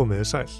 komiði 0.00 0.26
sæl. 0.32 0.50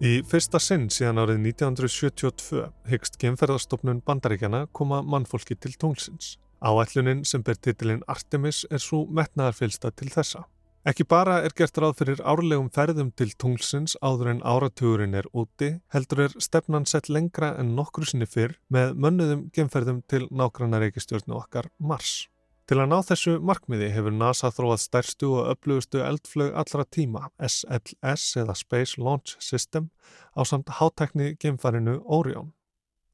Í 0.00 0.20
fyrsta 0.24 0.56
sinn 0.62 0.86
síðan 0.88 1.20
árið 1.20 1.42
1972 1.50 2.62
hyggst 2.88 3.18
genferðarstofnun 3.20 4.00
bandaríkjana 4.06 4.62
koma 4.72 5.02
mannfólki 5.04 5.58
til 5.60 5.74
tunglsins. 5.76 6.38
Áætlunin 6.64 7.20
sem 7.28 7.44
ber 7.44 7.60
titilinn 7.60 8.00
Artemis 8.08 8.62
er 8.72 8.80
svo 8.80 9.02
metnaðarfylsta 9.12 9.92
til 9.96 10.08
þessa. 10.12 10.46
Ekki 10.88 11.04
bara 11.04 11.42
er 11.44 11.52
gert 11.52 11.76
ráð 11.76 11.98
fyrir 11.98 12.22
árlegum 12.24 12.70
ferðum 12.72 13.10
til 13.12 13.34
tunglsins 13.36 13.98
áður 14.00 14.32
en 14.32 14.42
áratugurinn 14.48 15.18
er 15.20 15.28
úti, 15.36 15.74
heldur 15.92 16.24
er 16.24 16.36
stefnan 16.40 16.88
sett 16.88 17.12
lengra 17.12 17.52
en 17.60 17.74
nokkru 17.76 18.08
sinni 18.08 18.24
fyrr 18.24 18.56
með 18.72 18.96
mönnuðum 18.96 19.50
genferðum 19.52 20.00
til 20.08 20.24
nákvæmna 20.32 20.80
reykistjórnu 20.80 21.36
okkar 21.36 21.68
Mars. 21.76 22.30
Til 22.70 22.78
að 22.78 22.86
ná 22.92 23.00
þessu 23.02 23.32
markmiði 23.42 23.88
hefur 23.90 24.12
NASA 24.14 24.46
þróað 24.54 24.76
stærstu 24.78 25.32
og 25.34 25.48
öflugustu 25.50 26.04
eldflög 26.06 26.52
allra 26.54 26.84
tíma, 26.86 27.24
SLS 27.42 28.36
eða 28.44 28.54
Space 28.54 29.02
Launch 29.02 29.32
System, 29.42 29.88
á 30.38 30.46
samt 30.46 30.70
hátækni 30.78 31.32
geimfarinu 31.42 31.96
Orion. 32.06 32.52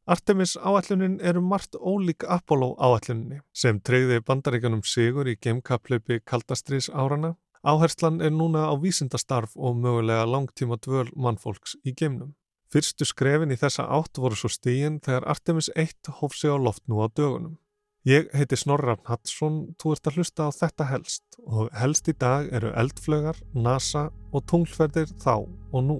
Artemis 0.05 0.59
áallunin 0.61 1.17
eru 1.25 1.41
margt 1.41 1.81
ólík 1.81 2.29
Apollo 2.29 2.75
áalluninni 2.77 3.41
sem 3.57 3.81
treyði 3.81 4.21
bandaríkanum 4.29 4.85
sigur 4.85 5.25
í 5.25 5.39
geimkaplaupi 5.41 6.21
kaldastrís 6.21 6.93
árana. 6.93 7.39
Áherslan 7.65 8.21
er 8.21 8.37
núna 8.37 8.69
á 8.69 8.77
vísindastarf 8.77 9.57
og 9.57 9.81
mögulega 9.81 10.29
langtíma 10.29 10.77
dvöl 10.85 11.09
mannfólks 11.17 11.79
í 11.81 11.97
geimnum. 11.97 12.37
Fyrstu 12.69 13.09
skrefin 13.09 13.57
í 13.57 13.57
þessa 13.57 13.89
átt 13.89 14.21
voru 14.21 14.37
svo 14.37 14.53
stígin 14.53 15.01
þegar 15.01 15.33
Artemis 15.33 15.73
1 15.73 16.19
hóf 16.21 16.37
sig 16.37 16.53
á 16.53 16.61
loft 16.61 16.85
nú 16.85 17.01
á 17.01 17.09
dögunum. 17.09 17.57
Ég 18.07 18.29
heiti 18.39 18.55
Snorran 18.55 19.01
Hattsson, 19.09 19.73
þú 19.83 19.97
ert 19.97 20.07
að 20.07 20.21
hlusta 20.21 20.45
á 20.47 20.51
þetta 20.55 20.85
helst 20.93 21.41
og 21.43 21.73
helst 21.75 22.07
í 22.07 22.13
dag 22.15 22.47
eru 22.55 22.71
eldflögar, 22.79 23.41
NASA 23.51 24.05
og 24.31 24.45
tunglferðir 24.47 25.11
þá 25.25 25.33
og 25.43 25.83
nú. 25.89 25.97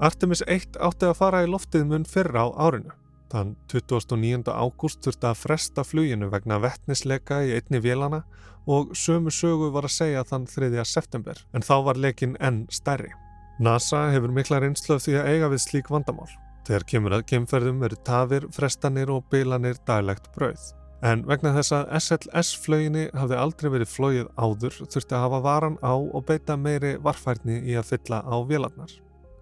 Artemis 0.00 0.40
1 0.48 0.80
átti 0.80 1.10
að 1.10 1.18
fara 1.20 1.44
í 1.44 1.52
loftið 1.52 1.84
mun 1.92 2.08
fyrra 2.08 2.48
á 2.48 2.56
árinu. 2.56 2.96
Þann 3.28 3.52
29. 3.68 4.48
ágúst 4.48 5.04
þurfti 5.04 5.28
að 5.28 5.40
fresta 5.44 5.84
fluginu 5.84 6.32
vegna 6.32 6.62
vettnisleika 6.64 7.44
í 7.44 7.52
einni 7.60 7.84
vélana 7.84 8.24
og 8.64 8.96
sömu 8.96 9.28
sögu 9.28 9.68
var 9.74 9.84
að 9.84 9.98
segja 10.00 10.24
þann 10.24 10.48
3. 10.48 10.72
september 10.88 11.44
en 11.52 11.60
þá 11.60 11.76
var 11.84 12.00
leikin 12.00 12.38
enn 12.40 12.64
stærri. 12.72 13.12
NASA 13.60 14.08
hefur 14.14 14.32
mikla 14.32 14.64
reynslu 14.64 14.96
því 14.96 15.20
að 15.20 15.34
eiga 15.34 15.52
við 15.52 15.68
slík 15.68 15.92
vandamál. 15.92 16.32
Þegar 16.70 16.84
kemur 16.86 17.14
að 17.16 17.22
kemferðum 17.26 17.80
eru 17.82 17.96
tafir, 18.06 18.44
frestanir 18.54 19.10
og 19.10 19.24
bilanir 19.26 19.80
daglegt 19.88 20.28
brauð. 20.36 20.68
En 21.02 21.24
vegna 21.26 21.50
þess 21.56 21.72
að 21.74 21.88
SLS-flöginni 21.98 23.08
hafði 23.18 23.38
aldrei 23.42 23.68
verið 23.74 23.88
flóið 23.90 24.28
áður 24.38 24.76
þurfti 24.78 25.16
að 25.16 25.24
hafa 25.24 25.40
varan 25.42 25.78
á 25.82 25.98
og 25.98 26.22
beita 26.28 26.54
meiri 26.54 26.92
varfærni 27.02 27.56
í 27.66 27.74
að 27.74 27.88
fylla 27.88 28.20
á 28.22 28.36
vélarnar. 28.46 28.92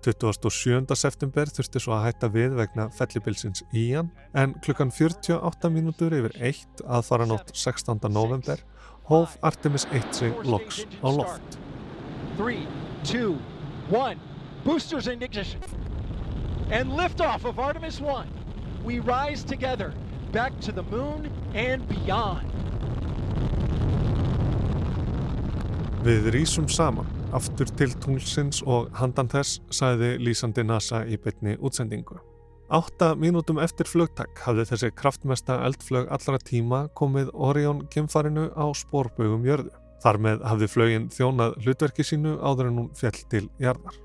27. 0.06 0.96
september 0.96 1.52
þurfti 1.52 1.82
svo 1.84 1.98
að 1.98 2.06
hætta 2.06 2.30
við 2.32 2.56
vegna 2.62 2.88
fellibilsins 2.96 3.60
Ían 3.76 4.08
en 4.32 4.56
klukkan 4.64 4.94
48 4.94 5.72
mínútur 5.74 6.16
yfir 6.16 6.38
1 6.40 6.80
að 6.86 7.04
fara 7.10 7.28
nótt 7.28 7.52
16. 7.52 8.08
november 8.08 8.64
hóf 9.12 9.36
Artemis 9.44 9.84
1 9.92 10.08
sig 10.16 10.40
loks 10.48 10.86
á 11.04 11.12
loft. 11.12 11.60
3, 12.40 12.64
2, 13.04 13.36
1, 13.92 14.26
boosters 14.64 15.12
in 15.12 15.20
ignition 15.20 15.87
and 16.70 16.92
liftoff 16.92 17.44
of 17.44 17.58
Artemis 17.58 18.00
1. 18.00 18.26
We 18.84 18.98
rise 18.98 19.44
together 19.44 19.92
back 20.32 20.52
to 20.60 20.72
the 20.72 20.82
moon 20.82 21.30
and 21.54 21.88
beyond. 21.88 22.46
Við 26.04 26.30
rýsum 26.32 26.68
saman 26.70 27.08
aftur 27.36 27.68
til 27.76 27.92
tunglsins 28.00 28.62
og 28.64 28.88
handan 28.96 29.28
þess 29.28 29.58
sæði 29.74 30.14
lýsandi 30.22 30.64
NASA 30.64 31.02
í 31.04 31.18
bytni 31.20 31.56
útsendingu. 31.58 32.20
Átta 32.68 33.14
mínútum 33.16 33.60
eftir 33.64 33.88
flugtak 33.88 34.40
hafði 34.44 34.66
þessi 34.68 34.90
kraftmesta 34.96 35.58
eldflög 35.64 36.10
allra 36.12 36.40
tíma 36.40 36.82
komið 36.96 37.32
Orion 37.32 37.86
gemfarinu 37.92 38.50
á 38.52 38.68
spórbögum 38.76 39.46
jörðu. 39.48 39.72
Þar 40.04 40.20
með 40.24 40.44
hafði 40.46 40.68
flögin 40.70 41.08
þjónað 41.10 41.56
hlutverki 41.64 42.04
sínu 42.06 42.36
áður 42.38 42.70
en 42.70 42.78
hún 42.82 42.92
fjell 42.96 43.24
til 43.32 43.48
jarðar. 43.58 43.96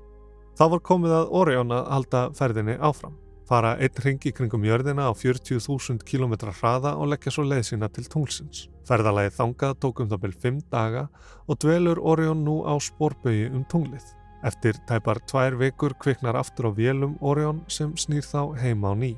Þá 0.54 0.64
var 0.70 0.82
komið 0.86 1.12
að 1.16 1.30
Orion 1.34 1.72
að 1.74 1.88
halda 1.90 2.18
ferðinni 2.38 2.74
áfram, 2.78 3.16
fara 3.48 3.72
einn 3.82 3.96
ringi 4.04 4.30
kringum 4.30 4.62
jörðina 4.62 5.08
á 5.10 5.12
40.000 5.12 6.04
km 6.06 6.36
hraða 6.46 6.92
og 6.94 7.08
leggja 7.10 7.32
svo 7.34 7.42
leið 7.42 7.64
sína 7.72 7.88
til 7.90 8.04
tunglsins. 8.06 8.68
Ferðalagi 8.86 9.32
þangað 9.34 9.80
tók 9.82 10.04
um 10.04 10.12
það 10.12 10.22
byrj 10.22 10.36
5 10.44 10.60
daga 10.70 11.08
og 11.48 11.58
dvelur 11.58 11.98
Orion 11.98 12.44
nú 12.46 12.60
á 12.62 12.78
spórbögi 12.78 13.48
um 13.50 13.64
tunglið. 13.66 14.06
Eftir 14.46 14.78
tæpar 14.86 15.18
tvær 15.26 15.58
vikur 15.58 15.96
kviknar 15.98 16.38
aftur 16.38 16.70
á 16.70 16.76
vélum 16.76 17.16
Orion 17.20 17.64
sem 17.66 17.96
snýr 17.98 18.22
þá 18.22 18.54
heima 18.60 18.92
á 18.92 18.94
ný. 18.94 19.14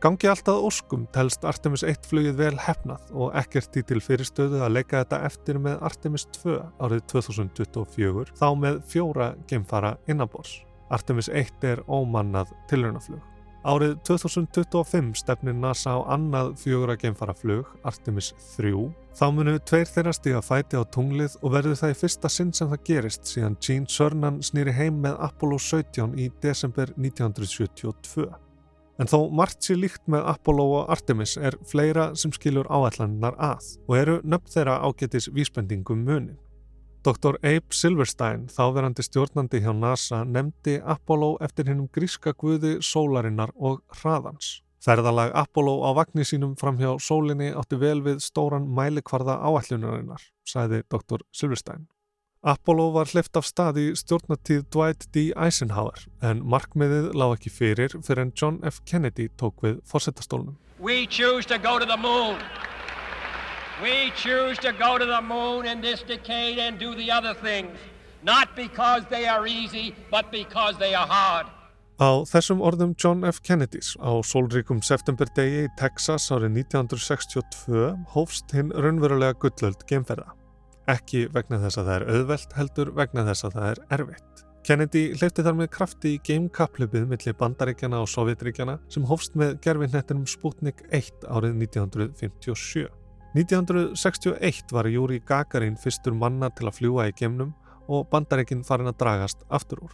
Gangi 0.00 0.30
alltaf 0.32 0.62
óskum 0.64 1.04
telst 1.12 1.44
Artemis 1.44 1.84
1 1.84 2.08
flugið 2.08 2.38
vel 2.40 2.54
hefnað 2.56 3.12
og 3.12 3.36
ekkert 3.36 3.76
í 3.76 3.84
til 3.84 4.00
fyrirstöðu 4.00 4.62
að 4.64 4.78
leika 4.78 5.02
þetta 5.02 5.20
eftir 5.28 5.60
með 5.60 5.84
Artemis 5.90 6.24
2 6.40 6.56
árið 6.80 7.04
2024 7.12 8.32
þá 8.40 8.48
með 8.56 8.80
fjóra 8.88 9.34
geimfara 9.50 9.98
innabors. 10.08 10.62
Artemis 10.90 11.30
1 11.30 11.66
er 11.70 11.82
ómannað 11.86 12.50
tilraunaflug. 12.70 13.22
Árið 13.60 13.98
2025 14.08 15.18
stefnir 15.20 15.52
NASA 15.52 15.92
á 15.92 16.00
annað 16.16 16.54
fjögur 16.62 16.94
að 16.94 17.02
geimfara 17.02 17.34
flug, 17.36 17.68
Artemis 17.84 18.30
3. 18.56 18.72
Þá 19.18 19.26
munu 19.36 19.56
tveir 19.68 19.90
þeirra 19.90 20.14
stíga 20.16 20.40
fæti 20.40 20.80
á 20.80 20.82
tunglið 20.88 21.36
og 21.42 21.52
verður 21.52 21.76
það 21.76 21.92
í 21.92 21.98
fyrsta 22.00 22.30
sinn 22.32 22.54
sem 22.56 22.70
það 22.72 22.86
gerist 22.88 23.28
síðan 23.28 23.58
Gene 23.60 23.90
Cernan 23.90 24.40
snýri 24.40 24.72
heim 24.72 25.02
með 25.04 25.20
Apollo 25.28 25.60
17 25.60 26.16
í 26.16 26.30
desember 26.40 26.94
1972. 26.96 28.30
En 29.00 29.08
þó 29.08 29.28
margt 29.32 29.64
sér 29.64 29.78
líkt 29.80 30.08
með 30.12 30.24
Apollo 30.32 30.66
og 30.78 30.90
Artemis 30.92 31.36
er 31.36 31.56
fleira 31.68 32.10
sem 32.16 32.32
skilur 32.32 32.68
áætlaninnar 32.68 33.36
að 33.36 33.74
og 33.88 33.96
eru 33.96 34.20
nöfn 34.24 34.56
þeirra 34.56 34.80
ágetis 34.88 35.28
vísbendingum 35.36 36.00
munin. 36.04 36.40
Dr. 37.00 37.38
Abe 37.40 37.72
Silverstein, 37.72 38.42
þáverandi 38.52 39.00
stjórnandi 39.06 39.62
hjá 39.64 39.70
NASA, 39.72 40.18
nefndi 40.28 40.74
Apollo 40.84 41.38
eftir 41.40 41.70
hennum 41.70 41.88
gríska 41.88 42.34
guði 42.36 42.74
sólarinnar 42.84 43.54
og 43.56 43.80
hraðans. 44.02 44.58
Ferðalag 44.84 45.32
Apollo 45.36 45.78
á 45.84 45.96
vagnir 45.96 46.28
sínum 46.28 46.52
fram 46.60 46.76
hjá 46.80 46.92
sólinni 47.00 47.50
átti 47.56 47.78
vel 47.80 48.02
við 48.04 48.20
stóran 48.24 48.68
mælikvarða 48.76 49.38
áallunarinnar, 49.40 50.20
sæði 50.44 50.82
Dr. 50.92 51.24
Silverstein. 51.32 51.86
Apollo 52.44 52.90
var 52.92 53.08
hlift 53.12 53.36
af 53.36 53.48
stað 53.48 53.80
í 53.80 53.86
stjórnatíð 53.96 54.66
Dwight 54.72 55.06
D. 55.12 55.30
Eisenhower 55.36 56.04
en 56.24 56.40
markmiðið 56.44 57.12
lág 57.16 57.36
ekki 57.36 57.52
fyrir 57.52 57.96
fyrir 58.00 58.26
en 58.26 58.34
John 58.36 58.60
F. 58.64 58.80
Kennedy 58.84 59.28
tók 59.40 59.60
við 59.64 59.80
fórsetastólunum. 59.88 60.56
We 60.80 61.06
choose 61.06 61.48
to 61.48 61.56
go 61.56 61.78
to 61.78 61.84
the 61.84 61.96
moon. 61.96 62.40
We 63.82 64.12
choose 64.14 64.58
to 64.58 64.72
go 64.72 64.98
to 64.98 65.06
the 65.06 65.22
moon 65.22 65.64
in 65.64 65.80
this 65.80 66.02
decade 66.02 66.58
and 66.58 66.78
do 66.78 66.94
the 66.94 67.10
other 67.10 67.32
things, 67.32 67.78
not 68.22 68.54
because 68.54 69.04
they 69.08 69.26
are 69.26 69.46
easy, 69.46 69.94
but 70.10 70.30
because 70.30 70.76
they 70.76 70.94
are 70.94 71.06
hard. 71.06 71.46
Á 72.00 72.24
þessum 72.28 72.60
orðum 72.60 72.92
John 72.96 73.24
F. 73.24 73.40
Kennedys 73.40 73.94
á 73.96 74.20
sólríkum 74.24 74.82
septemberdegi 74.84 75.64
í 75.64 75.72
Texas 75.80 76.28
árið 76.28 76.60
1962 76.60 77.88
hófst 78.12 78.52
hinn 78.56 78.68
raunverulega 78.76 79.38
gullöld 79.40 79.88
gemferða. 79.88 80.28
Ekki 80.88 81.26
vegna 81.32 81.62
þess 81.64 81.80
að 81.80 81.90
það 81.90 81.96
er 81.96 82.06
auðvelt 82.14 82.56
heldur 82.60 82.94
vegna 83.00 83.26
þess 83.30 83.48
að 83.48 83.58
það 83.58 83.72
er 83.72 83.82
erfitt. 83.96 84.46
Kennedy 84.60 85.06
hleyfti 85.16 85.44
þar 85.44 85.56
með 85.56 85.72
krafti 85.72 86.16
í 86.18 86.22
geimkaplöpið 86.28 87.08
millir 87.08 87.40
bandaríkjana 87.40 88.04
og 88.04 88.12
sovjetríkjana 88.12 88.76
sem 88.92 89.08
hófst 89.08 89.40
með 89.40 89.56
gerfinnettinum 89.64 90.28
Sputnik 90.28 90.84
1 90.92 91.28
árið 91.32 91.62
1957. 91.64 92.99
1961 93.34 94.72
var 94.74 94.88
Júri 94.90 95.20
Gagarin 95.22 95.76
fyrstur 95.78 96.16
manna 96.18 96.48
til 96.50 96.66
að 96.66 96.80
fljúa 96.80 97.04
í 97.10 97.12
gemnum 97.14 97.52
og 97.86 98.08
bandarækinn 98.10 98.64
farin 98.66 98.90
að 98.90 98.96
dragast 99.04 99.44
aftur 99.54 99.84
úr. 99.86 99.92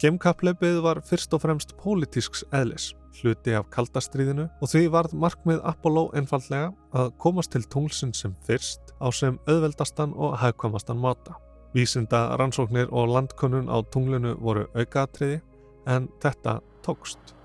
Gemkappleipið 0.00 0.82
var 0.84 1.00
fyrst 1.04 1.32
og 1.36 1.42
fremst 1.42 1.72
pólitísks 1.80 2.42
eðlis, 2.56 2.90
hluti 3.20 3.56
af 3.56 3.70
kaldastriðinu 3.72 4.46
og 4.60 4.72
því 4.72 4.86
varð 4.92 5.16
markmið 5.24 5.64
Apollo 5.72 6.06
einfallega 6.16 6.70
að 6.96 7.10
komast 7.20 7.52
til 7.56 7.64
tunglsinn 7.64 8.12
sem 8.16 8.36
fyrst 8.44 8.92
á 9.00 9.08
sem 9.08 9.40
auðveldastan 9.48 10.12
og 10.12 10.36
hagkvamastan 10.40 11.00
máta. 11.00 11.36
Vísinda, 11.72 12.36
rannsóknir 12.36 12.92
og 12.92 13.12
landkunnun 13.14 13.72
á 13.72 13.80
tunglinu 13.88 14.36
voru 14.40 14.66
aukaðatriði 14.76 15.40
en 15.88 16.08
þetta 16.20 16.60
tókst. 16.84 17.36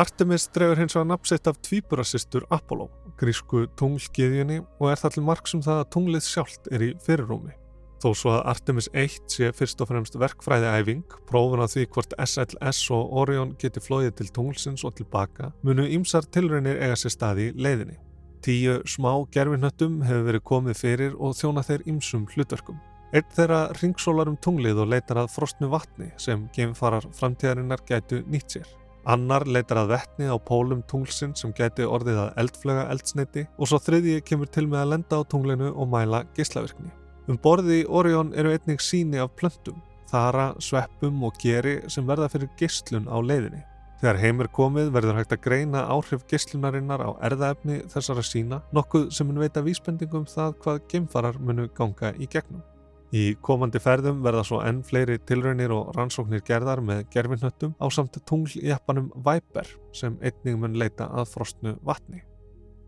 Artemis 0.00 0.44
drefur 0.54 0.78
hins 0.78 0.94
vegar 0.94 1.08
napsitt 1.10 1.48
af 1.50 1.56
tvíburasistur 1.66 2.44
Apollo, 2.54 2.86
grísku 3.18 3.64
tunglgiðjunni 3.80 4.60
og 4.78 4.92
er 4.92 5.00
það 5.00 5.16
til 5.16 5.24
marg 5.26 5.48
sem 5.50 5.62
það 5.64 5.80
að 5.82 5.88
tunglið 5.96 6.22
sjálft 6.28 6.70
er 6.70 6.84
í 6.86 6.90
fyrirrúmi. 7.02 7.56
Þó 8.00 8.12
svo 8.16 8.30
að 8.32 8.46
Artemis 8.52 8.88
1 8.96 9.16
sé 9.28 9.50
fyrst 9.52 9.82
og 9.82 9.90
fremst 9.90 10.14
verkfræðiæfing, 10.22 11.02
prófun 11.28 11.60
á 11.60 11.68
því 11.68 11.88
hvort 11.92 12.14
SLS 12.16 12.84
og 12.96 13.10
Orion 13.24 13.56
geti 13.60 13.82
flóðið 13.82 14.14
til 14.20 14.30
tunglsins 14.38 14.86
og 14.88 14.94
tilbaka, 14.96 15.50
munu 15.66 15.84
ýmsar 15.84 16.30
tilraunir 16.32 16.80
eiga 16.80 16.96
sér 16.96 17.12
staði 17.16 17.50
í 17.50 17.56
leiðinni. 17.58 17.98
Tíu 18.40 18.78
smá 18.88 19.10
gerfinöttum 19.34 19.98
hefur 20.06 20.30
verið 20.30 20.46
komið 20.48 20.80
fyrir 20.80 21.18
og 21.18 21.34
þjóna 21.36 21.66
þeir 21.66 21.84
ýmsum 21.92 22.24
hlutverkum. 22.30 22.78
Einn 23.10 23.26
þeirra 23.34 23.60
ringsólar 23.80 24.28
um 24.30 24.36
tunglið 24.38 24.84
og 24.84 24.92
leitar 24.92 25.18
að 25.18 25.32
frostnu 25.34 25.66
vatni 25.72 26.12
sem 26.20 26.44
geimfarar 26.54 27.08
framtíðarinnar 27.18 27.82
gætu 27.88 28.20
nýtt 28.30 28.54
sér. 28.54 28.68
Annar 29.10 29.48
leitar 29.50 29.80
að 29.80 29.90
vettni 29.96 30.28
á 30.30 30.36
pólum 30.38 30.84
tunglsinn 30.86 31.32
sem 31.34 31.50
geti 31.56 31.82
orðið 31.82 32.20
að 32.22 32.38
eldflöga 32.44 32.84
eldsneiti 32.92 33.46
og 33.56 33.70
svo 33.70 33.80
þriðji 33.82 34.22
kemur 34.28 34.52
til 34.54 34.68
með 34.68 34.82
að 34.84 34.92
lenda 34.92 35.18
á 35.18 35.22
tunglinu 35.26 35.72
og 35.72 35.90
mæla 35.90 36.22
gíslavirkni. 36.36 36.92
Um 37.26 37.40
borði 37.42 37.80
í 37.80 37.88
Orion 37.88 38.30
eru 38.38 38.54
einnig 38.54 38.84
síni 38.84 39.18
af 39.18 39.34
plöntum, 39.40 39.82
þara, 40.10 40.52
sveppum 40.62 41.24
og 41.26 41.34
geri 41.42 41.80
sem 41.90 42.06
verða 42.06 42.30
fyrir 42.30 42.54
gíslun 42.60 43.10
á 43.10 43.18
leiðinni. 43.18 43.64
Þegar 44.00 44.22
heim 44.22 44.40
er 44.40 44.54
komið 44.54 44.94
verður 44.94 45.18
hægt 45.18 45.34
að 45.34 45.42
greina 45.44 45.82
áhrif 45.92 46.22
gíslunarinnar 46.30 47.02
á 47.04 47.10
erðaefni 47.26 47.82
þessara 47.90 48.22
sína, 48.24 48.62
nokkuð 48.72 49.10
sem 49.12 49.28
mun 49.28 49.42
veita 49.42 49.66
vísbendingum 49.66 50.22
um 50.24 50.30
það 50.30 50.54
hvað 50.62 50.84
geimfarar 50.92 51.40
munu 51.42 51.66
ganga 51.74 52.14
í 52.16 52.30
gegnum. 52.30 52.62
Í 53.10 53.34
komandi 53.42 53.80
ferðum 53.82 54.20
verða 54.22 54.44
svo 54.46 54.60
enn 54.62 54.84
fleiri 54.86 55.16
tilraunir 55.26 55.72
og 55.74 55.88
rannsóknir 55.96 56.44
gerðar 56.46 56.78
með 56.78 57.08
gerfinnöttum 57.10 57.72
á 57.82 57.86
samt 57.90 58.20
tungljapanum 58.22 59.08
Viper 59.26 59.66
sem 59.90 60.14
einning 60.22 60.60
mun 60.62 60.78
leita 60.78 61.08
að 61.10 61.32
frostnu 61.32 61.74
vatni. 61.82 62.22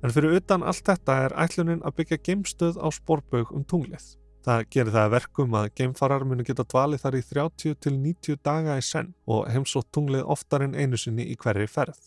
En 0.03 0.15
fyrir 0.15 0.39
utan 0.39 0.63
allt 0.63 0.87
þetta 0.87 1.19
er 1.25 1.35
ætlunin 1.43 1.83
að 1.83 1.97
byggja 1.99 2.21
geimstöð 2.29 2.79
á 2.79 2.87
spórbög 2.95 3.51
um 3.51 3.67
tunglið. 3.67 4.13
Það 4.47 4.65
gerir 4.75 4.95
það 4.95 5.13
verkum 5.17 5.59
að 5.59 5.69
geimfarar 5.79 6.25
munu 6.27 6.47
geta 6.47 6.67
dvalið 6.71 7.03
þar 7.03 7.19
í 7.19 7.27
30 7.27 7.77
til 7.83 7.95
90 7.99 8.41
daga 8.47 8.79
í 8.79 8.83
senn 8.83 9.13
og 9.27 9.51
heimsótt 9.51 9.91
tunglið 9.95 10.27
oftar 10.35 10.67
en 10.67 10.79
einu 10.79 10.99
sinni 10.99 11.27
í 11.31 11.39
hverri 11.39 11.67
ferð. 11.71 11.99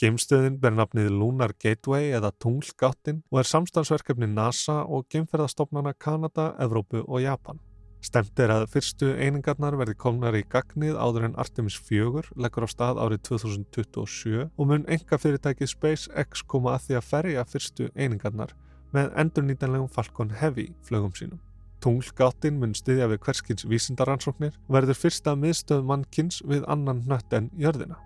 Geimstöðin 0.00 0.54
ber 0.56 0.72
nafnið 0.72 1.10
Lunar 1.12 1.52
Gateway 1.60 2.14
eða 2.16 2.30
Tunglgáttin 2.40 3.18
og 3.28 3.42
er 3.42 3.48
samstagsverkefni 3.50 4.30
NASA 4.32 4.78
og 4.88 5.04
geimferðastofnana 5.12 5.92
Kanada, 5.92 6.54
Evrópu 6.56 7.02
og 7.02 7.20
Japan. 7.20 7.60
Stemt 8.00 8.40
er 8.40 8.48
að 8.54 8.64
fyrstu 8.72 9.10
einingarnar 9.20 9.76
verði 9.76 9.98
komnar 10.00 10.38
í 10.38 10.40
gagnið 10.48 10.96
áður 10.96 11.28
en 11.28 11.36
Artemis 11.36 11.76
4 11.90 12.32
leggur 12.40 12.64
á 12.64 12.68
stað 12.72 13.02
árið 13.04 13.26
2027 13.28 14.48
og 14.48 14.72
mun 14.72 14.88
enga 14.88 15.20
fyrirtækið 15.20 15.74
SpaceX 15.74 16.48
koma 16.48 16.78
að 16.78 16.86
því 16.86 17.00
að 17.02 17.08
ferja 17.12 17.48
fyrstu 17.52 17.92
einingarnar 17.92 18.56
með 18.96 19.12
endurnýtanlegum 19.20 19.92
Falcon 19.92 20.32
Heavy 20.32 20.70
flögum 20.88 21.12
sínum. 21.12 21.44
Tunglgáttin 21.84 22.56
mun 22.56 22.72
styðja 22.72 23.12
við 23.12 23.26
hverskins 23.26 23.68
vísindaransóknir 23.68 24.56
og 24.56 24.78
verður 24.80 25.04
fyrsta 25.04 25.36
miðstöð 25.36 25.84
mannkins 25.92 26.40
við 26.40 26.64
annan 26.72 27.04
nött 27.04 27.36
en 27.36 27.52
jörðina. 27.60 28.00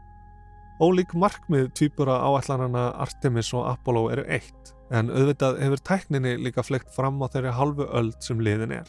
Ólík 0.83 1.13
markmið 1.15 1.69
týpura 1.79 2.17
áallanana 2.27 2.89
Artemis 2.99 3.53
og 3.55 3.69
Apollo 3.71 4.09
eru 4.11 4.25
eitt, 4.27 4.73
en 4.91 5.13
auðvitað 5.13 5.61
hefur 5.63 5.83
tækninni 5.87 6.33
líka 6.43 6.65
flegt 6.67 6.91
fram 6.97 7.21
á 7.23 7.31
þeirri 7.31 7.53
halvu 7.55 7.87
öld 7.95 8.17
sem 8.25 8.43
liðin 8.43 8.75
er. 8.81 8.89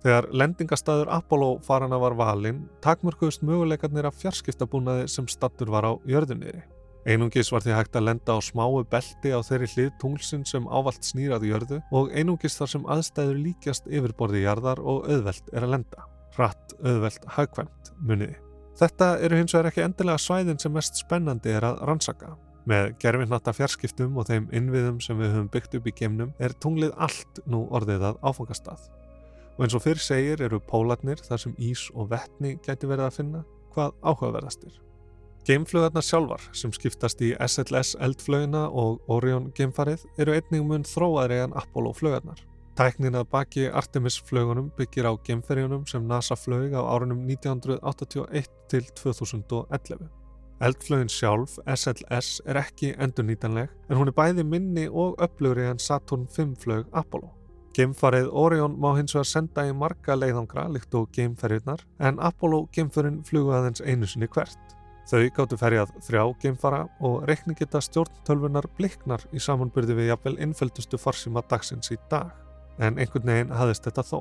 Þegar 0.00 0.30
lendingastæður 0.32 1.10
Apollo 1.12 1.50
farana 1.66 1.98
var 2.00 2.16
valinn, 2.16 2.62
takmörkuðust 2.80 3.44
möguleikarnir 3.44 4.08
af 4.08 4.16
fjarskiptabúnaði 4.22 5.10
sem 5.12 5.28
stattur 5.28 5.72
var 5.74 5.84
á 5.84 5.92
jörðunniðri. 6.08 6.62
Einungis 7.06 7.52
var 7.52 7.62
því 7.62 7.76
hægt 7.76 8.00
að 8.00 8.08
lenda 8.08 8.34
á 8.34 8.40
smáu 8.42 8.80
belti 8.90 9.30
á 9.30 9.38
þeirri 9.44 9.68
hlið 9.74 9.92
tunglsinn 10.00 10.48
sem 10.48 10.64
ávalt 10.66 11.04
snýraði 11.06 11.52
jörðu 11.52 11.82
og 11.94 12.10
einungis 12.16 12.56
þar 12.58 12.72
sem 12.72 12.88
aðstæður 12.96 13.44
líkjast 13.44 13.92
yfirborði 13.92 14.46
jarðar 14.46 14.80
og 14.80 15.04
auðvelt 15.04 15.52
er 15.52 15.68
að 15.68 15.76
lenda. 15.76 16.08
Hratt, 16.34 16.74
auðvelt, 16.80 17.30
hagkvæmt, 17.36 17.94
muniði. 18.00 18.45
Þetta 18.76 19.14
eru 19.24 19.38
hins 19.38 19.54
vegar 19.54 19.70
ekki 19.70 19.84
endilega 19.86 20.20
svæðin 20.20 20.58
sem 20.60 20.74
mest 20.76 20.98
spennandi 21.00 21.54
er 21.56 21.64
að 21.64 21.78
rannsaka. 21.88 22.34
Með 22.68 22.90
gerfinnatta 23.00 23.54
fjarskiptum 23.56 24.18
og 24.18 24.26
þeim 24.28 24.48
innviðum 24.52 24.98
sem 25.00 25.16
við 25.20 25.32
höfum 25.32 25.50
byggt 25.54 25.76
upp 25.78 25.86
í 25.86 25.94
geimnum 25.96 26.32
er 26.42 26.52
tunglið 26.60 26.92
allt 27.06 27.40
nú 27.48 27.62
orðið 27.78 28.04
að 28.10 28.18
áfangastað. 28.26 28.88
Og 29.56 29.64
eins 29.64 29.76
og 29.78 29.84
fyrr 29.86 30.02
segir 30.02 30.42
eru 30.44 30.60
pólarnir 30.60 31.22
þar 31.24 31.40
sem 31.40 31.54
ís 31.56 31.86
og 31.94 32.10
vettni 32.10 32.58
gæti 32.66 32.90
verið 32.90 33.06
að 33.06 33.16
finna 33.20 33.44
hvað 33.72 33.94
áhugaverðastir. 34.02 34.74
Geimflögarnar 35.46 36.02
sjálfar 36.02 36.42
sem 36.58 36.72
skiptast 36.74 37.20
í 37.22 37.30
SLS 37.38 37.94
eldflögina 38.02 38.66
og 38.66 38.98
Orion 39.08 39.52
geimfarið 39.56 40.04
eru 40.18 40.34
einnig 40.34 40.66
mun 40.66 40.84
þróaðri 40.84 41.38
en 41.46 41.56
Apollo 41.56 41.94
flögarnar. 41.96 42.42
Tæknin 42.76 43.16
að 43.16 43.30
baki 43.32 43.62
Artemis-flögunum 43.72 44.66
byggir 44.76 45.06
á 45.08 45.16
gemferjunum 45.24 45.86
sem 45.88 46.02
NASA 46.04 46.36
flög 46.36 46.74
á 46.76 46.84
árunum 46.84 47.22
1981 47.24 48.50
til 48.68 48.84
2011. 49.00 50.02
Eldflögin 50.60 51.08
sjálf, 51.08 51.54
SLS, 51.64 52.42
er 52.44 52.60
ekki 52.60 52.92
endurnýtanleg 53.00 53.72
en 53.88 53.96
hún 53.96 54.12
er 54.12 54.16
bæði 54.20 54.44
minni 54.44 54.86
og 54.92 55.16
upplögri 55.24 55.64
en 55.70 55.80
Saturn 55.80 56.28
V 56.28 56.50
flög 56.60 56.84
Apollo. 56.92 57.32
Geimfarið 57.72 58.28
Orion 58.28 58.76
má 58.76 58.92
hins 58.98 59.16
vegar 59.16 59.32
senda 59.32 59.64
í 59.64 59.72
marga 59.72 60.12
leiðangra 60.12 60.68
líkt 60.68 60.92
og 61.00 61.08
geimferjurnar 61.16 61.80
en 61.98 62.20
Apollo 62.20 62.66
geimförin 62.76 63.22
flugu 63.24 63.56
aðeins 63.56 63.80
einu 63.80 64.04
sinni 64.04 64.28
hvert. 64.28 64.60
Þau 65.08 65.22
gáttu 65.32 65.56
ferjað 65.56 65.96
þrjá 66.04 66.24
geimfara 66.44 66.86
og 67.00 67.22
reikningita 67.24 67.80
stjórntölvunar 67.80 68.68
bliknar 68.76 69.24
í 69.32 69.40
samanbyrði 69.40 70.02
við 70.02 70.12
jafnvel 70.12 70.40
innföldustu 70.44 71.00
farsíma 71.00 71.40
dagsins 71.48 71.94
í 71.94 71.96
dag 72.10 72.34
en 72.78 72.98
einhvern 72.98 73.30
veginn 73.30 73.54
hafðist 73.54 73.86
þetta 73.88 74.04
þó. 74.06 74.18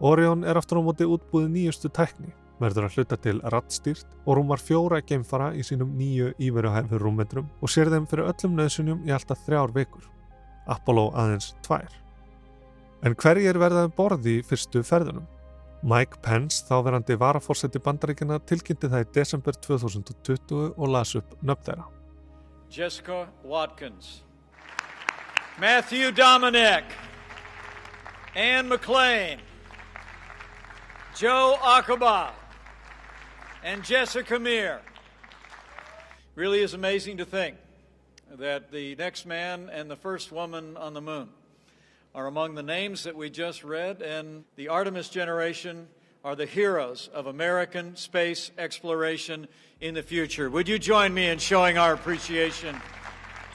Orion 0.00 0.44
er 0.48 0.56
aftur 0.56 0.80
á 0.80 0.82
móti 0.84 1.08
útbúið 1.08 1.48
nýjustu 1.52 1.90
tækni, 1.92 2.32
verður 2.60 2.86
að 2.88 2.96
hluta 2.96 3.18
til 3.20 3.40
rattstýrt 3.52 4.06
og 4.24 4.38
rúmar 4.38 4.62
fjóra 4.62 5.00
geimfara 5.04 5.50
í 5.56 5.64
sínum 5.66 5.92
nýju 5.98 6.32
íveruhæfur 6.40 7.02
rúmmetrum 7.04 7.50
og 7.60 7.72
sér 7.72 7.90
þeim 7.92 8.06
fyrir 8.08 8.30
öllum 8.32 8.56
nöðsunjum 8.56 9.04
í 9.08 9.14
alltaf 9.16 9.44
þrjár 9.46 9.74
vikur. 9.76 10.06
Apollo 10.70 11.10
aðeins 11.18 11.54
tvær. 11.66 11.90
En 13.04 13.16
hverjir 13.16 13.58
verðaði 13.60 13.92
borði 13.96 14.38
í 14.38 14.42
fyrstu 14.44 14.82
ferðunum? 14.84 15.28
Mike 15.82 16.20
Pence, 16.20 16.60
þáverandi 16.68 17.16
varafórseti 17.16 17.80
bandaríkina, 17.80 18.36
tilkynnti 18.44 18.90
það 18.92 19.06
í 19.06 19.12
desember 19.16 19.56
2020 19.56 20.74
og 20.76 20.92
las 20.92 21.14
upp 21.16 21.38
nöfn 21.40 21.70
þeirra. 21.70 21.86
Jessica 22.70 23.24
Watkins 23.42 24.20
Matthew 25.58 26.12
Dominic 26.12 26.84
Ann 28.36 28.68
McLean, 28.68 29.40
Joe 31.16 31.58
Akaba, 31.60 32.32
and 33.64 33.82
Jessica 33.82 34.38
Meir. 34.38 34.80
Really 36.36 36.60
is 36.60 36.72
amazing 36.72 37.16
to 37.16 37.24
think 37.24 37.56
that 38.30 38.70
the 38.70 38.94
next 38.94 39.26
man 39.26 39.68
and 39.72 39.90
the 39.90 39.96
first 39.96 40.30
woman 40.30 40.76
on 40.76 40.94
the 40.94 41.00
moon 41.00 41.28
are 42.14 42.28
among 42.28 42.54
the 42.54 42.62
names 42.62 43.02
that 43.02 43.16
we 43.16 43.30
just 43.30 43.64
read, 43.64 44.00
and 44.00 44.44
the 44.54 44.68
Artemis 44.68 45.08
generation 45.08 45.88
are 46.24 46.36
the 46.36 46.46
heroes 46.46 47.10
of 47.12 47.26
American 47.26 47.96
space 47.96 48.52
exploration 48.58 49.48
in 49.80 49.94
the 49.94 50.04
future. 50.04 50.48
Would 50.48 50.68
you 50.68 50.78
join 50.78 51.12
me 51.12 51.28
in 51.28 51.38
showing 51.38 51.78
our 51.78 51.94
appreciation? 51.94 52.76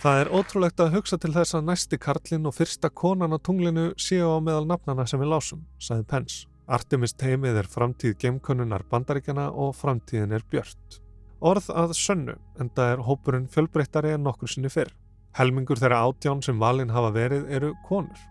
Það 0.05 0.19
er 0.21 0.29
ótrúlegt 0.37 0.81
að 0.83 0.91
hugsa 0.99 1.17
til 1.17 1.31
þess 1.33 1.55
að 1.57 1.63
næsti 1.65 1.97
karlinn 1.97 2.43
og 2.45 2.53
fyrsta 2.53 2.91
konan 2.93 3.33
á 3.33 3.41
tunglinu 3.41 3.85
séu 3.97 4.27
á 4.29 4.37
meðal 4.37 4.67
nafnana 4.69 5.01
sem 5.09 5.17
við 5.17 5.31
lásum, 5.31 5.63
sagði 5.81 6.05
Pence. 6.11 6.43
Artemis 6.69 7.15
teimið 7.17 7.57
er 7.63 7.69
framtíð 7.73 8.13
geimkönnunar 8.21 8.85
bandaríkjana 8.91 9.47
og 9.49 9.73
framtíðin 9.73 10.35
er 10.37 10.45
björt. 10.53 10.99
Orð 11.41 11.71
að 11.73 11.95
sönnu, 11.97 12.35
en 12.61 12.69
það 12.77 12.91
er 12.91 13.03
hópurinn 13.07 13.49
fjölbreyttari 13.49 14.13
en 14.13 14.29
nokkur 14.29 14.53
sinni 14.53 14.69
fyrr. 14.69 14.93
Helmingur 15.39 15.81
þeirra 15.81 16.03
átján 16.05 16.45
sem 16.45 16.61
valin 16.61 16.93
hafa 16.93 17.09
verið 17.17 17.49
eru 17.57 17.73
konur. 17.89 18.21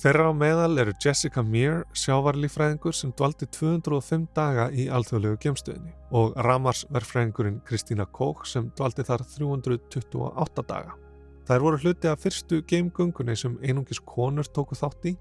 Þeirra 0.00 0.32
á 0.32 0.32
meðal 0.32 0.80
eru 0.80 0.96
Jessica 0.96 1.44
Meir, 1.44 1.84
sjávarlífræðingur 1.92 2.96
sem 2.96 3.12
dvaldi 3.12 3.50
205 3.52 4.30
daga 4.32 4.70
í 4.72 4.88
alþjóðlegu 4.88 5.36
gemstöðinni 5.44 5.92
og 6.08 6.32
Ramarsverfræðingurinn 6.48 7.60
Kristína 7.68 8.08
Kók 8.08 8.48
sem 8.48 8.72
dvaldi 8.80 9.04
þar 9.04 9.28
328 9.36 10.68
daga. 10.72 11.01
Þær 11.48 11.64
voru 11.64 11.82
hluti 11.82 12.08
af 12.08 12.22
fyrstu 12.22 12.62
geimgöngunni 12.70 13.34
sem 13.36 13.58
einungis 13.62 14.00
konur 14.06 14.46
tóku 14.46 14.78
þátt 14.78 15.10
í 15.10 15.16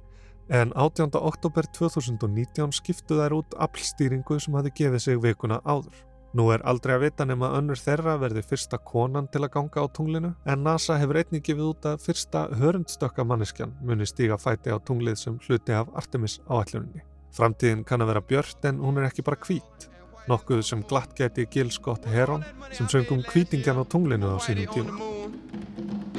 en 0.52 0.74
18. 0.76 1.16
oktober 1.16 1.66
2019 1.74 2.74
skiptu 2.76 3.18
þær 3.18 3.38
út 3.40 3.56
aflstýringu 3.66 4.38
sem 4.40 4.58
hafi 4.58 4.74
gefið 4.78 5.04
sig 5.06 5.22
vikuna 5.24 5.62
áður. 5.64 5.96
Nú 6.36 6.46
er 6.56 6.62
aldrei 6.68 6.94
að 6.96 7.06
vita 7.06 7.26
nema 7.28 7.50
önnur 7.58 7.80
þeirra 7.80 8.14
verði 8.22 8.44
fyrsta 8.48 8.78
konan 8.88 9.28
til 9.32 9.42
að 9.44 9.52
ganga 9.56 9.84
á 9.84 9.86
tunglinu 9.92 10.34
en 10.48 10.64
NASA 10.64 10.96
hefur 11.00 11.20
einnig 11.20 11.44
gefið 11.44 11.72
út 11.74 11.88
að 11.90 12.04
fyrsta 12.06 12.46
hörundstökka 12.60 13.26
manneskjan 13.28 13.74
muni 13.84 14.08
stíga 14.08 14.38
fæti 14.40 14.72
á 14.72 14.80
tunglið 14.80 15.20
sem 15.20 15.40
hluti 15.48 15.76
af 15.76 15.92
Artemis 15.96 16.40
áætluninni. 16.48 17.04
Framtíðin 17.36 17.84
kann 17.88 18.04
að 18.04 18.14
vera 18.14 18.28
björnt 18.30 18.68
en 18.68 18.80
hún 18.80 19.00
er 19.00 19.10
ekki 19.10 19.26
bara 19.28 19.40
hvít. 19.44 19.88
Nokkuð 20.32 20.64
sem 20.64 20.84
glatt 20.88 21.16
geti 21.18 21.48
Gil 21.52 21.72
Scott 21.72 22.08
Heron 22.08 22.46
sem 22.72 22.88
söngum 22.88 23.24
hvítingjan 23.28 23.82
á 23.82 23.84
tunglinu 23.84 24.36
á 24.36 24.38
sínum 24.40 24.72
tíma. 24.72 25.41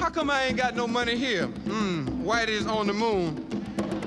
How 0.02 0.10
come 0.10 0.30
I 0.30 0.46
ain't 0.46 0.56
got 0.56 0.74
no 0.74 0.88
money 0.88 1.16
here? 1.16 1.46
Mmm, 1.46 2.08
white 2.24 2.48
is 2.48 2.66
on 2.66 2.88
the 2.88 2.92
moon. 2.92 3.46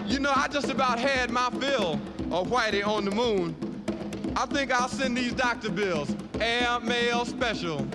You 0.05 0.19
know 0.19 0.33
I 0.35 0.49
just 0.49 0.69
about 0.69 0.99
had 0.99 1.29
my 1.31 1.49
fill 1.51 2.01
or 2.29 2.43
Whitey 2.43 2.85
on 2.85 3.05
the 3.05 3.11
moon, 3.11 3.55
I 4.35 4.45
think 4.45 4.73
I'll 4.73 4.89
send 4.89 5.15
these 5.15 5.31
doctor 5.31 5.69
bills. 5.69 6.13
Air 6.41 6.81
mail 6.81 7.23
special. 7.23 7.87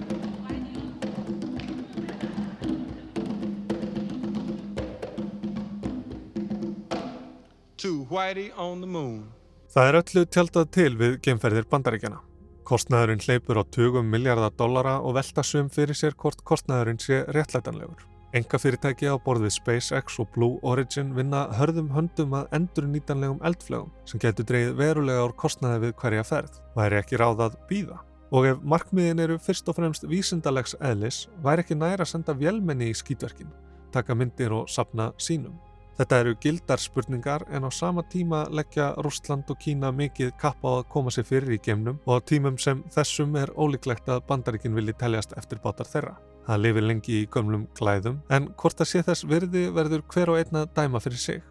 To 7.76 8.06
Whitey 8.06 8.50
on 8.56 8.80
the 8.80 8.86
moon. 8.86 9.28
Það 9.74 9.88
er 9.90 10.00
öllu 10.00 10.24
tjaldað 10.24 10.72
til 10.72 10.96
við 10.96 11.20
geimferðir 11.28 11.68
bandaríkjana. 11.68 12.29
Kostnæðurinn 12.70 13.18
hleypur 13.24 13.58
á 13.58 13.66
20 13.66 14.04
miljardar 14.06 14.52
dollara 14.54 14.92
og 15.02 15.16
velta 15.16 15.42
sum 15.42 15.66
fyrir 15.74 15.96
sér 15.98 16.14
hvort 16.14 16.44
kostnæðurinn 16.46 17.00
sé 17.02 17.16
réttlætanlegur. 17.34 18.04
Enga 18.30 18.60
fyrirtæki 18.62 19.08
á 19.10 19.18
borð 19.18 19.48
við 19.48 19.56
SpaceX 19.56 20.20
og 20.22 20.28
Blue 20.36 20.60
Origin 20.62 21.08
vinna 21.16 21.48
hörðum 21.58 21.88
höndum 21.90 22.36
að 22.38 22.52
endur 22.54 22.86
nýtanlegum 22.86 23.40
eldflögum 23.42 23.90
sem 24.06 24.22
getur 24.22 24.46
dreyið 24.46 24.76
verulega 24.78 25.24
ár 25.24 25.34
kostnæði 25.42 25.80
við 25.88 25.96
hverja 26.04 26.28
ferð. 26.28 26.60
Væri 26.76 27.00
ekki 27.00 27.18
ráðað 27.18 27.56
býða. 27.72 27.98
Og 28.30 28.46
ef 28.52 28.62
markmiðin 28.62 29.24
eru 29.24 29.40
fyrst 29.42 29.66
og 29.66 29.80
fremst 29.80 30.06
vísindalegs 30.06 30.76
eðlis, 30.78 31.24
væri 31.42 31.64
ekki 31.64 31.74
næra 31.74 32.06
að 32.06 32.12
senda 32.12 32.36
vélmenni 32.38 32.92
í 32.92 32.94
skýtverkin, 32.94 33.50
taka 33.90 34.14
myndir 34.14 34.54
og 34.54 34.70
sapna 34.70 35.10
sínum. 35.18 35.58
Þetta 36.00 36.18
eru 36.22 36.30
gildar 36.40 36.80
spurningar 36.80 37.42
en 37.52 37.66
á 37.68 37.70
sama 37.76 38.00
tíma 38.08 38.46
leggja 38.48 38.86
Rústland 39.04 39.50
og 39.52 39.58
Kína 39.60 39.90
mikið 39.92 40.30
kapp 40.40 40.62
á 40.64 40.80
að 40.80 40.86
koma 40.94 41.10
sér 41.12 41.26
fyrir 41.28 41.52
í 41.52 41.58
gemnum 41.60 41.98
og 42.06 42.12
á 42.16 42.18
tímum 42.24 42.54
sem 42.56 42.78
þessum 42.94 43.34
er 43.36 43.50
ólíklegt 43.52 44.06
að 44.08 44.22
bandaríkin 44.30 44.72
vilji 44.72 44.94
teljast 44.96 45.34
eftir 45.36 45.58
bátar 45.60 45.90
þeirra. 45.90 46.14
Það 46.46 46.62
lifir 46.64 46.86
lengi 46.86 47.18
í 47.18 47.26
gömlum 47.34 47.66
klæðum 47.76 48.16
en 48.32 48.46
hvort 48.62 48.80
að 48.80 48.88
sé 48.88 49.02
þess 49.04 49.26
virði 49.28 49.66
verður 49.76 50.06
hver 50.14 50.32
og 50.32 50.40
einna 50.40 50.62
dæma 50.78 51.02
fyrir 51.04 51.20
sig. 51.20 51.42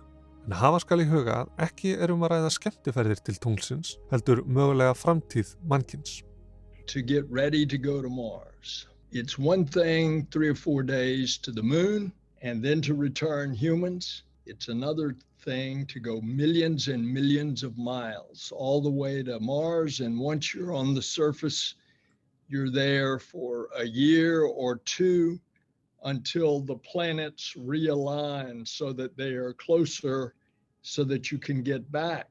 En 0.47 0.55
hafa 0.57 0.79
skal 0.81 1.03
í 1.03 1.05
huga 1.11 1.35
að 1.43 1.51
ekki 1.67 1.91
erum 2.01 2.25
að 2.25 2.33
ræða 2.33 2.49
skemmtiferðir 2.55 3.21
til 3.21 3.35
tunglsins 3.43 3.91
heldur 4.09 4.41
mögulega 4.47 4.95
framtíð 4.97 5.51
mannkins. 5.61 6.23
To 6.89 7.03
get 7.05 7.29
ready 7.29 7.67
to 7.67 7.77
go 7.77 8.01
to 8.01 8.09
Mars. 8.09 8.87
It's 9.11 9.37
one 9.37 9.67
thing 9.67 10.25
three 10.33 10.49
or 10.49 10.57
four 10.57 10.81
days 10.81 11.37
to 11.45 11.51
the 11.51 11.61
moon 11.61 12.11
and 12.41 12.65
then 12.65 12.81
to 12.81 12.95
return 12.95 13.53
humans. 13.53 14.23
It's 14.49 14.67
another 14.67 15.15
thing 15.45 15.85
to 15.85 15.99
go 15.99 16.19
millions 16.21 16.87
and 16.87 17.01
millions 17.05 17.63
of 17.63 17.77
miles 17.77 18.51
all 18.55 18.81
the 18.81 18.89
way 19.03 19.21
to 19.23 19.39
Mars. 19.39 19.99
And 19.99 20.19
once 20.19 20.53
you're 20.53 20.73
on 20.73 20.95
the 20.95 21.01
surface, 21.01 21.75
you're 22.47 22.71
there 22.71 23.19
for 23.19 23.69
a 23.77 23.85
year 23.85 24.43
or 24.43 24.77
two 24.85 25.39
until 26.03 26.61
the 26.61 26.77
planets 26.77 27.53
realign 27.57 28.67
so 28.67 28.91
that 28.93 29.15
they 29.17 29.33
are 29.33 29.53
closer 29.53 30.33
so 30.81 31.03
that 31.03 31.31
you 31.31 31.37
can 31.37 31.61
get 31.61 31.91
back. 31.91 32.29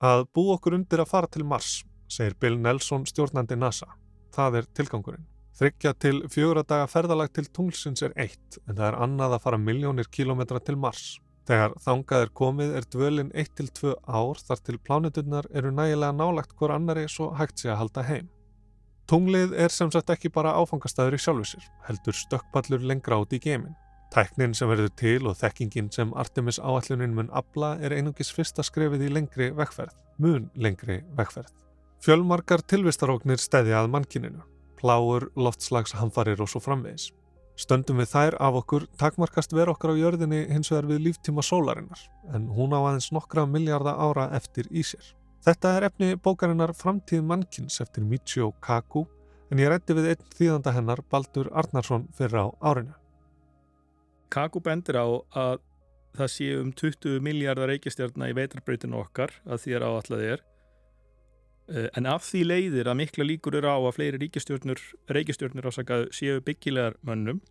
Að 0.00 0.28
bú 0.30 0.52
okkur 0.54 0.76
undir 0.78 1.02
að 1.02 1.10
fara 1.10 1.26
til 1.26 1.42
Mars, 1.42 1.82
segir 2.06 2.36
Bill 2.38 2.54
Nelson 2.54 3.02
stjórnandi 3.08 3.58
NASA. 3.58 3.88
Það 4.30 4.60
er 4.60 4.68
tilgangurinn. 4.78 5.26
Þryggja 5.58 5.92
til 5.98 6.20
fjóra 6.30 6.62
daga 6.62 6.86
ferðalag 6.86 7.32
til 7.34 7.48
tunglsins 7.50 8.04
er 8.06 8.12
eitt, 8.14 8.60
en 8.68 8.76
það 8.76 8.92
er 8.92 8.98
annað 9.02 9.34
að 9.34 9.42
fara 9.48 9.58
miljónir 9.58 10.06
kílometra 10.06 10.60
til 10.62 10.78
Mars. 10.78 11.16
Þegar 11.48 11.78
þangað 11.80 12.22
er 12.22 12.30
komið 12.36 12.72
er 12.76 12.86
dvölin 12.92 13.28
1-2 13.32 13.94
ár 14.04 14.40
þar 14.44 14.58
til 14.66 14.78
plánuturnar 14.84 15.46
eru 15.56 15.70
nægilega 15.72 16.12
nálagt 16.12 16.52
hver 16.58 16.74
annari 16.74 17.06
svo 17.08 17.30
hægt 17.38 17.62
sé 17.62 17.70
að 17.72 17.78
halda 17.82 18.04
heim. 18.04 18.26
Tunglið 19.08 19.54
er 19.56 19.72
sem 19.72 19.88
sagt 19.88 20.12
ekki 20.12 20.28
bara 20.28 20.52
áfangastæður 20.60 21.16
í 21.16 21.20
sjálfu 21.24 21.46
sér, 21.48 21.68
heldur 21.86 22.16
stökkpallur 22.18 22.84
lengra 22.84 23.16
út 23.22 23.32
í 23.32 23.40
gemin. 23.40 23.72
Tæknin 24.12 24.52
sem 24.56 24.68
verður 24.68 24.92
til 25.00 25.28
og 25.28 25.38
þekkingin 25.40 25.88
sem 25.92 26.12
Artemis 26.20 26.60
áallunin 26.60 27.16
mun 27.16 27.32
abla 27.32 27.74
er 27.80 27.96
einungis 27.96 28.32
fyrsta 28.32 28.64
skrefið 28.64 29.06
í 29.08 29.10
lengri 29.12 29.48
vekkferð, 29.56 29.96
mun 30.20 30.50
lengri 30.52 31.00
vekkferð. 31.16 31.54
Fjölmarkar 32.04 32.60
tilvistaróknir 32.68 33.40
stæði 33.40 33.72
að 33.76 33.88
mannkininu, 33.96 34.44
pláur, 34.80 35.30
loftslagshamfarir 35.36 36.44
og 36.44 36.52
svo 36.52 36.60
framvegis. 36.64 37.08
Stöndum 37.58 37.98
við 37.98 38.12
þær 38.12 38.36
af 38.38 38.56
okkur 38.60 38.84
takmarkast 39.00 39.50
ver 39.56 39.70
okkar 39.72 39.90
á 39.90 39.98
jörðinni 39.98 40.44
hins 40.46 40.70
vegar 40.70 40.86
við 40.92 41.08
líftíma 41.08 41.42
sólarinnar, 41.42 42.00
en 42.30 42.46
hún 42.54 42.70
á 42.70 42.78
aðeins 42.78 43.08
nokkra 43.10 43.48
miljardar 43.50 43.98
ára 43.98 44.28
eftir 44.38 44.68
í 44.70 44.84
sér. 44.86 45.08
Þetta 45.42 45.72
er 45.74 45.86
efni 45.88 46.12
bókarinnar 46.22 46.70
Framtíð 46.78 47.24
mannkins 47.26 47.80
eftir 47.82 48.06
Michio 48.06 48.52
Kaku, 48.62 49.08
en 49.50 49.58
ég 49.58 49.72
rætti 49.72 49.96
við 49.98 50.12
einn 50.12 50.28
þýðanda 50.38 50.74
hennar 50.76 51.02
Baldur 51.10 51.50
Arnarsson 51.50 52.06
fyrir 52.14 52.46
á 52.46 52.46
árinu. 52.62 52.94
Kaku 54.30 54.62
bendir 54.62 55.00
á 55.02 55.06
að 55.08 55.58
það 56.14 56.30
sé 56.36 56.52
um 56.60 56.70
20 56.70 57.18
miljardar 57.26 57.72
reykjastjárna 57.72 58.30
í 58.30 58.38
veitarbreytinu 58.38 59.02
okkar 59.02 59.34
að 59.48 59.64
því 59.64 59.76
er 59.78 59.88
áallega 59.88 60.38
Eh, 60.38 60.57
en 61.68 62.06
af 62.08 62.24
því 62.24 62.42
leiðir 62.46 62.88
að 62.88 63.00
mikla 63.02 63.26
líkur 63.28 63.58
eru 63.58 63.68
á 63.68 63.76
að 63.76 63.94
fleiri 63.98 64.20
ríkistjórnur, 64.22 64.80
reykistjórnir 65.12 65.68
ásakað 65.68 66.06
séu 66.16 66.38
byggilegar 66.44 66.96
mönnum 67.04 67.42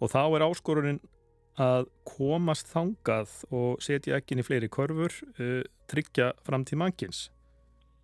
og 0.00 0.12
þá 0.12 0.22
er 0.26 0.44
áskoruninn 0.44 1.00
að 1.56 1.86
komast 2.04 2.68
þangað 2.68 3.32
og 3.54 3.80
setja 3.84 4.18
ekki 4.18 4.34
inn 4.34 4.42
í 4.42 4.46
fleiri 4.46 4.68
korfur, 4.72 5.14
uh, 5.40 5.62
tryggja 5.88 6.32
fram 6.44 6.66
til 6.68 6.78
mannkins. 6.80 7.26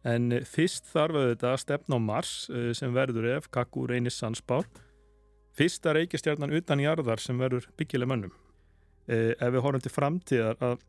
En 0.08 0.32
fyrst 0.48 0.88
þarf 0.90 1.18
auðvitað 1.18 1.52
að 1.52 1.60
stefna 1.62 1.98
á 2.00 2.06
Mars 2.06 2.32
uh, 2.50 2.70
sem 2.76 2.94
verður 2.94 3.28
ef 3.36 3.50
Kakku 3.52 3.84
reynir 3.90 4.14
sansbár. 4.14 4.66
Fyrsta 5.52 5.92
reykistjárnan 5.92 6.54
utan 6.56 6.80
jarðar 6.80 7.20
sem 7.20 7.38
verður 7.38 7.68
byggileg 7.76 8.08
mönnum. 8.08 8.32
Uh, 9.04 9.36
ef 9.36 9.52
við 9.52 9.64
horfum 9.66 9.84
til 9.84 9.92
framtíðar 9.92 10.64
að 10.64 10.80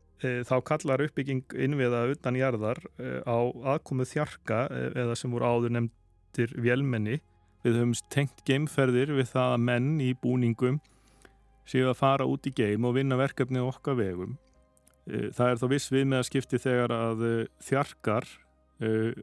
þá 0.46 0.54
kallar 0.66 1.02
uppbygging 1.04 1.44
innviða 1.66 2.04
utan 2.12 2.38
jarðar 2.38 2.80
e, 2.98 3.20
á 3.26 3.38
aðkomu 3.74 4.06
þjarka 4.08 4.64
e, 4.70 4.82
eða 5.04 5.16
sem 5.18 5.32
voru 5.34 5.48
áður 5.48 5.74
nefndir 5.76 6.54
vélmenni. 6.60 7.20
Við 7.64 7.78
höfum 7.80 7.94
tengt 8.12 8.44
geimferðir 8.48 9.14
við 9.16 9.30
það 9.32 9.56
að 9.56 9.66
menn 9.68 9.90
í 10.04 10.12
búningum 10.20 10.80
séu 11.68 11.88
að 11.88 12.00
fara 12.00 12.28
út 12.28 12.46
í 12.48 12.52
geim 12.52 12.84
og 12.84 12.96
vinna 12.98 13.16
verkefni 13.16 13.62
okkar 13.64 13.96
vegum. 13.96 14.36
Það 15.04 15.50
er 15.50 15.60
þá 15.60 15.66
viss 15.68 15.90
við 15.92 16.06
með 16.08 16.20
að 16.20 16.26
skipti 16.28 16.60
þegar 16.60 16.92
að 16.92 17.22
þjarkar 17.64 18.28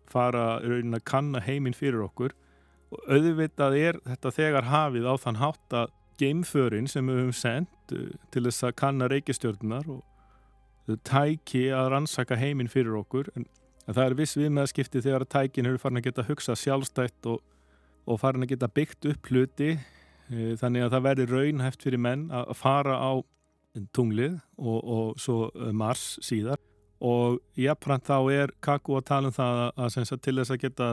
fara 0.09 0.43
raunin 0.61 0.97
að 0.97 1.05
kanna 1.09 1.41
heiminn 1.41 1.77
fyrir 1.77 2.03
okkur 2.05 2.33
og 2.91 3.07
auðvitað 3.09 3.77
er 3.77 3.99
þetta 4.05 4.33
þegar 4.35 4.69
hafið 4.69 5.07
á 5.09 5.13
þann 5.21 5.41
hátt 5.41 5.75
að 5.77 5.93
geimförin 6.21 6.89
sem 6.89 7.07
við 7.07 7.21
höfum 7.21 7.35
sendt 7.35 7.93
til 8.33 8.45
þess 8.45 8.67
að 8.67 8.77
kanna 8.81 9.09
reykistjórnar 9.11 9.89
og 9.89 10.01
tæki 11.07 11.67
að 11.75 11.89
rannsaka 11.93 12.37
heiminn 12.39 12.71
fyrir 12.71 12.97
okkur 13.01 13.29
en, 13.35 13.45
en 13.85 13.95
það 13.95 14.05
er 14.05 14.17
viss 14.19 14.37
við 14.37 14.49
með 14.49 14.65
að 14.65 14.71
skipti 14.73 15.03
þegar 15.03 15.25
að 15.25 15.33
tækin 15.35 15.69
eru 15.69 15.81
farin 15.81 16.01
að 16.01 16.07
geta 16.09 16.25
hugsa 16.27 16.55
sjálfstætt 16.57 17.29
og, 17.31 17.41
og 18.07 18.21
farin 18.21 18.45
að 18.45 18.53
geta 18.55 18.71
byggt 18.71 19.09
upp 19.11 19.29
hluti 19.31 19.69
e, 19.75 20.55
þannig 20.61 20.87
að 20.87 20.95
það 20.95 21.05
verður 21.09 21.35
raunhæft 21.37 21.85
fyrir 21.85 22.01
menn 22.01 22.25
að 22.33 22.55
fara 22.59 22.97
á 22.97 23.11
tunglið 23.95 24.39
og, 24.57 24.79
og 24.81 25.21
svo 25.21 25.47
e, 25.53 25.71
Mars 25.71 26.17
síðar. 26.25 26.59
Og 27.01 27.39
jafnframt 27.57 28.05
þá 28.05 28.17
er 28.29 28.51
Kaku 28.61 28.99
að 28.99 29.07
tala 29.07 29.31
um 29.31 29.33
það 29.33 29.61
að, 29.63 29.71
að, 29.85 29.95
að 30.01 30.19
til 30.21 30.35
þess 30.37 30.53
að 30.53 30.61
geta 30.65 30.89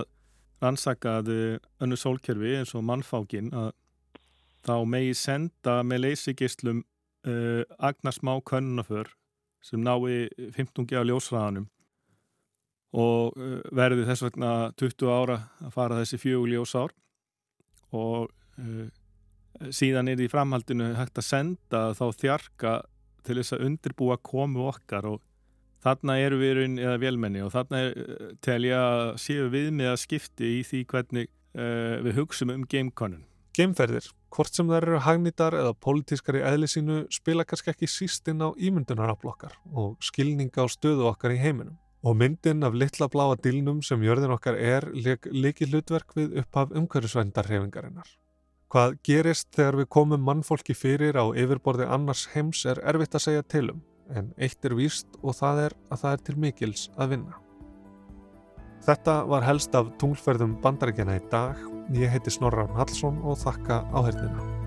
rannsakað 0.62 1.32
e, 1.32 1.42
önnu 1.84 1.98
sólkerfi 2.00 2.54
eins 2.60 2.74
og 2.76 2.86
mannfákin 2.88 3.52
að 3.56 3.72
þá 4.68 4.76
megi 4.88 5.14
senda 5.16 5.80
með 5.86 6.04
leysigistlum 6.04 6.82
uh, 6.82 7.62
agnarsmá 7.78 8.36
könnunaför 8.48 9.12
sem 9.64 9.82
nái 9.82 10.28
15 10.56 10.86
á 10.94 11.02
ljósræðanum 11.06 11.68
og 12.96 13.36
uh, 13.36 13.58
verði 13.74 14.06
þess 14.08 14.24
vegna 14.24 14.52
20 14.80 15.12
ára 15.12 15.38
að 15.64 15.74
fara 15.74 16.00
þessi 16.00 16.20
fjögur 16.22 16.52
ljósár 16.52 16.94
og 17.96 18.30
uh, 18.60 18.86
síðan 19.74 20.08
er 20.12 20.22
í 20.22 20.30
framhaldinu 20.30 20.94
hægt 20.96 21.18
að 21.20 21.28
senda 21.28 21.82
þá 21.98 22.04
þjarka 22.16 22.74
til 23.26 23.40
þess 23.40 23.56
að 23.56 23.64
undirbúa 23.66 24.16
komu 24.24 24.68
okkar 24.70 25.10
og 25.10 25.24
þarna 25.84 26.16
eru 26.22 26.38
við 26.40 26.54
raun 26.58 26.78
eða 26.80 27.00
velmenni 27.02 27.42
og 27.44 27.52
þarna 27.54 27.82
er, 27.86 27.98
uh, 27.98 28.30
tel 28.44 28.62
ég 28.68 28.78
að 28.78 29.16
séu 29.20 29.50
við 29.52 29.72
með 29.74 29.92
að 29.92 30.02
skipti 30.06 30.54
í 30.58 30.62
því 30.66 30.84
hvernig 30.92 31.28
uh, 31.28 31.98
við 32.06 32.22
hugsaum 32.22 32.54
um 32.54 32.64
gamekonun. 32.70 33.26
Gameferðir 33.58 34.08
Hvort 34.28 34.54
sem 34.54 34.68
þær 34.68 34.84
eru 34.84 35.00
hagnýtar 35.02 35.56
eða 35.56 35.74
pólitískar 35.80 36.36
í 36.38 36.44
eðli 36.44 36.68
sínu 36.68 36.98
spila 37.14 37.46
kannski 37.48 37.72
ekki 37.72 37.88
síst 37.88 38.28
inn 38.28 38.44
á 38.44 38.52
ímyndunaraflokkar 38.52 39.56
og 39.72 39.96
skilninga 40.04 40.64
á 40.64 40.66
stöðu 40.68 41.08
okkar 41.08 41.32
í 41.32 41.40
heiminum. 41.40 41.78
Og 42.04 42.14
myndin 42.14 42.62
af 42.62 42.76
litla 42.78 43.08
bláa 43.10 43.34
dílnum 43.42 43.80
sem 43.82 44.04
jörðin 44.04 44.34
okkar 44.36 44.54
er 44.54 44.86
líki 44.94 45.66
hlutverk 45.66 46.14
við 46.14 46.36
upphaf 46.42 46.70
umhverjusvændarhefingarinnar. 46.76 48.06
Hvað 48.68 48.98
gerist 49.08 49.48
þegar 49.56 49.80
við 49.80 49.88
komum 49.96 50.22
mannfólki 50.28 50.76
fyrir 50.76 51.16
á 51.16 51.24
yfirborði 51.32 51.88
annars 51.88 52.26
heims 52.34 52.66
er 52.68 52.82
erfitt 52.84 53.16
að 53.16 53.24
segja 53.24 53.46
tilum, 53.48 53.80
en 54.12 54.34
eitt 54.36 54.60
er 54.68 54.76
víst 54.76 55.08
og 55.22 55.38
það 55.40 55.64
er 55.64 55.76
að 55.88 56.02
það 56.04 56.12
er 56.12 56.24
til 56.28 56.36
mikils 56.44 56.84
að 57.00 57.14
vinna. 57.16 57.40
Þetta 58.84 59.16
var 59.32 59.48
helst 59.48 59.74
af 59.74 59.90
tunglferðum 59.98 60.58
bandarækjana 60.62 61.16
í 61.16 61.26
dag. 61.32 61.77
Ég 61.96 62.10
heiti 62.12 62.28
Snorran 62.28 62.74
Hallsson 62.76 63.22
og 63.24 63.38
þakka 63.40 63.80
áhengina. 63.96 64.57